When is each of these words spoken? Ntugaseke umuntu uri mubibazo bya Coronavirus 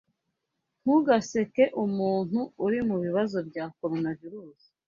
Ntugaseke 0.81 1.63
umuntu 1.83 2.39
uri 2.65 2.79
mubibazo 2.89 3.37
bya 3.49 3.65
Coronavirus 3.77 4.61